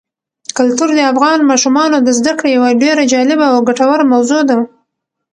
کلتور 0.57 0.89
د 0.95 0.99
افغان 1.13 1.39
ماشومانو 1.49 1.97
د 2.01 2.09
زده 2.19 2.33
کړې 2.39 2.49
یوه 2.57 2.69
ډېره 2.83 3.03
جالبه 3.11 3.47
او 3.53 3.59
ګټوره 3.69 4.03
موضوع 4.13 4.41
ده. 4.49 4.57